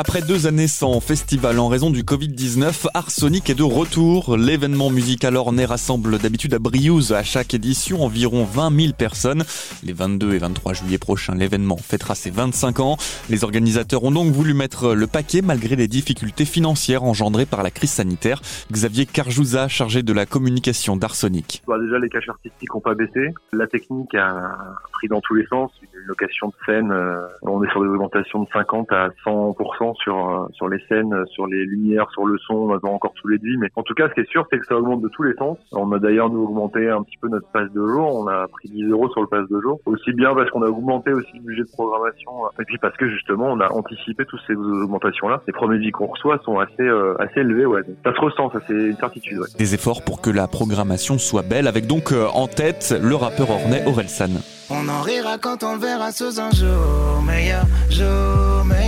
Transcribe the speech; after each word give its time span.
Après 0.00 0.22
deux 0.22 0.46
années 0.46 0.68
sans 0.68 1.00
festival 1.00 1.58
en 1.58 1.66
raison 1.66 1.90
du 1.90 2.04
Covid-19, 2.04 2.86
Arsonic 2.94 3.50
est 3.50 3.56
de 3.56 3.64
retour. 3.64 4.36
L'événement 4.36 4.90
musical 4.90 5.34
ornais 5.34 5.64
rassemble 5.64 6.18
d'habitude 6.18 6.54
à 6.54 6.60
Briouze 6.60 7.12
à 7.12 7.24
chaque 7.24 7.52
édition 7.52 8.04
environ 8.04 8.44
20 8.44 8.80
000 8.80 8.92
personnes. 8.96 9.42
Les 9.82 9.92
22 9.92 10.34
et 10.34 10.38
23 10.38 10.72
juillet 10.74 10.98
prochains, 10.98 11.34
l'événement 11.34 11.76
fêtera 11.76 12.14
ses 12.14 12.30
25 12.30 12.78
ans. 12.78 12.96
Les 13.28 13.42
organisateurs 13.42 14.04
ont 14.04 14.12
donc 14.12 14.30
voulu 14.30 14.54
mettre 14.54 14.94
le 14.94 15.08
paquet 15.08 15.42
malgré 15.42 15.74
les 15.74 15.88
difficultés 15.88 16.44
financières 16.44 17.02
engendrées 17.02 17.46
par 17.46 17.64
la 17.64 17.72
crise 17.72 17.90
sanitaire. 17.90 18.40
Xavier 18.70 19.04
Carjouza, 19.04 19.66
chargé 19.66 20.04
de 20.04 20.12
la 20.12 20.26
communication 20.26 20.96
d'Arsonic. 20.96 21.64
Bah 21.66 21.76
déjà, 21.76 21.98
les 21.98 22.08
caches 22.08 22.28
artistiques 22.28 22.72
n'ont 22.72 22.80
pas 22.80 22.94
baissé. 22.94 23.34
La 23.52 23.66
technique 23.66 24.14
a 24.14 24.76
pris 24.92 25.08
dans 25.08 25.20
tous 25.20 25.34
les 25.34 25.46
sens. 25.46 25.72
Une 25.82 26.06
location 26.06 26.48
de 26.48 26.54
scène, 26.66 26.92
euh, 26.92 27.26
on 27.42 27.64
est 27.64 27.70
sur 27.70 27.82
des 27.82 27.88
augmentations 27.88 28.44
de 28.44 28.48
50 28.52 28.92
à 28.92 29.08
100% 29.26 29.87
sur 29.94 30.16
euh, 30.16 30.46
sur 30.52 30.68
les 30.68 30.78
scènes, 30.88 31.14
sur 31.26 31.46
les 31.46 31.64
lumières, 31.64 32.10
sur 32.12 32.26
le 32.26 32.38
son, 32.38 32.54
on 32.54 32.74
attend 32.74 32.94
encore 32.94 33.12
tous 33.14 33.28
les 33.28 33.38
devis. 33.38 33.56
Mais 33.58 33.68
en 33.76 33.82
tout 33.82 33.94
cas, 33.94 34.08
ce 34.08 34.14
qui 34.14 34.20
est 34.20 34.30
sûr, 34.30 34.46
c'est 34.50 34.58
que 34.58 34.66
ça 34.66 34.76
augmente 34.76 35.02
de 35.02 35.08
tous 35.08 35.22
les 35.22 35.34
sens. 35.34 35.58
On 35.72 35.90
a 35.92 35.98
d'ailleurs 35.98 36.30
nous 36.30 36.42
augmenté 36.42 36.88
un 36.88 37.02
petit 37.02 37.16
peu 37.20 37.28
notre 37.28 37.48
passe 37.48 37.70
de 37.72 37.86
jour. 37.86 38.14
On 38.14 38.26
a 38.28 38.46
pris 38.48 38.68
10 38.68 38.84
euros 38.90 39.08
sur 39.10 39.20
le 39.20 39.26
passe 39.26 39.48
de 39.48 39.60
jour. 39.60 39.80
Aussi 39.86 40.12
bien 40.12 40.34
parce 40.34 40.50
qu'on 40.50 40.62
a 40.62 40.68
augmenté 40.68 41.12
aussi 41.12 41.32
le 41.34 41.40
budget 41.40 41.62
de 41.62 41.70
programmation, 41.72 42.32
et 42.60 42.64
puis 42.64 42.78
parce 42.78 42.96
que 42.96 43.08
justement, 43.08 43.46
on 43.46 43.60
a 43.60 43.70
anticipé 43.72 44.24
toutes 44.24 44.40
ces 44.46 44.54
augmentations-là. 44.54 45.42
Les 45.46 45.52
premiers 45.52 45.78
devis 45.78 45.90
qu'on 45.90 46.06
reçoit 46.06 46.38
sont 46.44 46.58
assez 46.58 46.82
euh, 46.82 47.14
assez 47.18 47.40
élevés. 47.40 47.66
Ouais, 47.66 47.82
ça 48.04 48.14
se 48.14 48.20
ressent, 48.20 48.50
ça 48.50 48.60
c'est 48.66 48.74
une 48.74 48.96
certitude. 48.96 49.38
Ouais. 49.38 49.46
Des 49.58 49.74
efforts 49.74 50.02
pour 50.04 50.20
que 50.20 50.30
la 50.30 50.46
programmation 50.46 51.18
soit 51.18 51.42
belle, 51.42 51.66
avec 51.66 51.86
donc 51.86 52.12
euh, 52.12 52.26
en 52.34 52.46
tête 52.46 52.94
le 53.00 53.14
rappeur 53.14 53.50
ornais 53.50 53.82
Orelsan. 53.86 54.40
On 54.70 54.88
en 54.88 55.00
rira 55.00 55.38
quand 55.38 55.62
on 55.62 55.74
le 55.74 55.80
verra 55.80 56.12
sous 56.12 56.40
un 56.40 56.50
jour 56.50 57.22
meilleur, 57.26 57.64
jour 57.90 58.64
meilleur, 58.66 58.87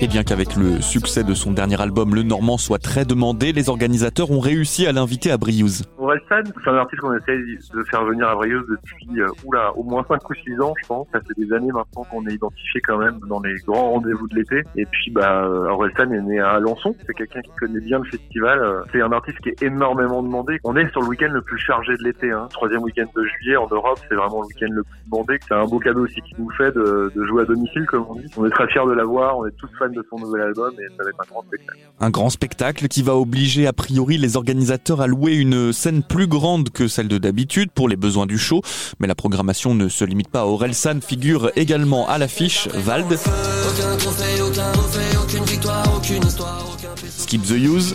Et 0.00 0.06
bien 0.06 0.22
qu'avec 0.22 0.54
le 0.54 0.80
succès 0.80 1.24
de 1.24 1.34
son 1.34 1.50
dernier 1.50 1.80
album, 1.80 2.14
Le 2.14 2.22
Normand 2.22 2.56
soit 2.56 2.78
très 2.78 3.04
demandé, 3.04 3.52
les 3.52 3.68
organisateurs 3.68 4.30
ont 4.30 4.38
réussi 4.38 4.86
à 4.86 4.92
l'inviter 4.92 5.32
à 5.32 5.38
Briouze. 5.38 5.82
Orelsan, 5.98 6.44
c'est 6.62 6.70
un 6.70 6.76
artiste 6.76 7.00
qu'on 7.02 7.16
essaye 7.16 7.58
de 7.74 7.82
faire 7.90 8.04
venir 8.04 8.28
à 8.28 8.36
Briouze 8.36 8.64
depuis 8.68 9.20
euh, 9.20 9.26
oula, 9.44 9.72
au 9.76 9.82
moins 9.82 10.04
5 10.06 10.30
ou 10.30 10.34
6 10.34 10.60
ans, 10.60 10.72
je 10.80 10.86
pense. 10.86 11.08
Ça 11.12 11.18
fait 11.20 11.34
des 11.36 11.52
années 11.52 11.72
maintenant 11.72 12.04
qu'on 12.04 12.24
est 12.28 12.34
identifié 12.34 12.80
quand 12.82 12.98
même 12.98 13.18
dans 13.28 13.40
les 13.40 13.56
grands 13.66 13.90
rendez-vous 13.94 14.28
de 14.28 14.36
l'été. 14.36 14.62
Et 14.76 14.86
puis, 14.86 15.10
bah, 15.10 15.44
euh, 15.46 15.66
Orelsan 15.70 16.12
est 16.12 16.22
né 16.22 16.38
à 16.38 16.50
Alençon. 16.50 16.94
C'est 17.04 17.14
quelqu'un 17.14 17.40
qui 17.42 17.50
connaît 17.58 17.80
bien 17.80 17.98
le 17.98 18.04
festival. 18.04 18.60
Euh, 18.60 18.82
C'est 18.92 19.02
un 19.02 19.10
artiste 19.10 19.38
qui 19.40 19.48
est 19.48 19.62
énormément 19.64 20.22
demandé. 20.22 20.60
On 20.62 20.76
est 20.76 20.88
sur 20.92 21.02
le 21.02 21.08
week-end 21.08 21.30
le 21.32 21.42
plus 21.42 21.58
chargé 21.58 21.96
de 21.96 22.04
l'été. 22.04 22.30
Hein. 22.30 22.46
Troisième 22.52 22.82
week-end 22.84 23.06
de 23.16 23.24
juillet 23.24 23.56
en 23.56 23.66
Europe, 23.68 23.98
c'est 24.08 24.14
vraiment 24.14 24.42
le 24.42 24.46
week-end 24.46 24.72
le 24.72 24.84
plus 24.84 25.00
demandé. 25.10 25.38
C'est 25.48 25.54
un 25.54 25.64
beau 25.64 25.80
cadeau 25.80 26.04
aussi 26.04 26.20
qu'il 26.20 26.36
nous 26.38 26.50
fait 26.52 26.70
de, 26.70 27.10
de 27.12 27.24
jouer 27.24 27.42
à 27.42 27.46
domicile, 27.46 27.84
comme 27.86 28.06
on 28.08 28.14
dit. 28.14 28.26
On 28.36 28.46
est 28.46 28.50
très 28.50 28.68
fiers 28.68 28.86
de 28.86 28.92
l'avoir. 28.92 29.38
On 29.38 29.46
est 29.46 29.56
tous 29.58 29.68
fans 29.76 29.87
de 29.94 30.04
son 30.10 30.18
nouvel 30.18 30.42
album 30.42 30.72
et 30.78 30.88
ça 30.96 31.04
va 31.04 31.10
être 31.10 31.20
un 31.20 31.30
grand 31.30 31.42
spectacle. 31.42 31.78
Un 32.00 32.10
grand 32.10 32.30
spectacle 32.30 32.88
qui 32.88 33.02
va 33.02 33.16
obliger 33.16 33.66
a 33.66 33.72
priori 33.72 34.18
les 34.18 34.36
organisateurs 34.36 35.00
à 35.00 35.06
louer 35.06 35.34
une 35.34 35.72
scène 35.72 36.02
plus 36.02 36.26
grande 36.26 36.70
que 36.70 36.88
celle 36.88 37.08
de 37.08 37.18
d'habitude 37.18 37.70
pour 37.70 37.88
les 37.88 37.96
besoins 37.96 38.26
du 38.26 38.38
show. 38.38 38.62
Mais 39.00 39.06
la 39.06 39.14
programmation 39.14 39.74
ne 39.74 39.88
se 39.88 40.04
limite 40.04 40.28
pas 40.28 40.40
à 40.40 40.46
Orelsan, 40.46 41.00
figure 41.00 41.50
également 41.56 42.08
à 42.08 42.18
l'affiche 42.18 42.68
Vald. 42.68 43.18
Skip 47.08 47.42
the 47.42 47.50
Use, 47.50 47.94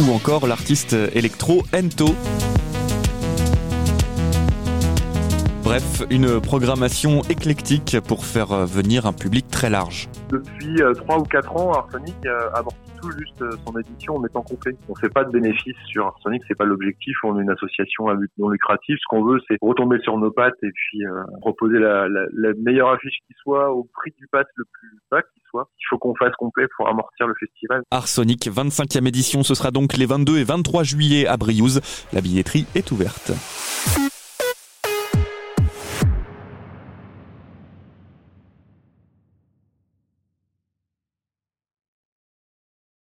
ou 0.00 0.12
encore 0.12 0.46
l'artiste 0.46 0.94
électro 1.14 1.62
Ento. 1.74 2.14
Bref, 5.66 6.04
une 6.10 6.40
programmation 6.40 7.22
éclectique 7.22 7.96
pour 8.06 8.24
faire 8.24 8.66
venir 8.66 9.04
un 9.04 9.12
public 9.12 9.48
très 9.48 9.68
large. 9.68 10.08
Depuis 10.30 10.80
euh, 10.80 10.92
trois 10.94 11.18
ou 11.18 11.24
quatre 11.24 11.56
ans, 11.56 11.72
Arsenic 11.72 12.14
euh, 12.24 12.48
amortit 12.54 12.78
tout 13.02 13.10
juste 13.18 13.42
euh, 13.42 13.50
son 13.66 13.76
édition 13.76 14.14
en 14.14 14.24
étant 14.24 14.42
complet. 14.42 14.76
On 14.88 14.94
fait 14.94 15.08
pas 15.08 15.24
de 15.24 15.32
bénéfices 15.32 15.74
sur 15.86 16.06
Arsenic, 16.06 16.40
c'est 16.46 16.56
pas 16.56 16.66
l'objectif. 16.66 17.16
On 17.24 17.36
est 17.36 17.42
une 17.42 17.50
association 17.50 18.06
à 18.06 18.14
but 18.14 18.30
non 18.38 18.48
lucratif. 18.48 18.96
Ce 18.96 19.06
qu'on 19.08 19.24
veut, 19.24 19.40
c'est 19.48 19.56
retomber 19.60 19.98
sur 20.04 20.16
nos 20.18 20.30
pattes 20.30 20.54
et 20.62 20.70
puis 20.72 21.04
euh, 21.04 21.24
proposer 21.40 21.80
la, 21.80 22.08
la, 22.08 22.26
la 22.32 22.52
meilleure 22.62 22.90
affiche 22.90 23.16
qui 23.26 23.34
soit 23.42 23.72
au 23.72 23.90
prix 23.92 24.12
du 24.16 24.28
pass 24.28 24.46
le 24.54 24.64
plus 24.70 25.00
bas 25.10 25.22
qui 25.22 25.40
soit. 25.50 25.68
Il 25.80 25.84
faut 25.90 25.98
qu'on 25.98 26.14
fasse 26.14 26.34
complet 26.38 26.66
pour 26.76 26.88
amortir 26.88 27.26
le 27.26 27.34
festival. 27.40 27.82
Arsonic 27.90 28.46
25e 28.46 29.08
édition, 29.08 29.42
ce 29.42 29.56
sera 29.56 29.72
donc 29.72 29.96
les 29.96 30.06
22 30.06 30.38
et 30.38 30.44
23 30.44 30.84
juillet 30.84 31.26
à 31.26 31.36
Briouze. 31.36 31.80
La 32.12 32.20
billetterie 32.20 32.66
est 32.76 32.92
ouverte. 32.92 33.32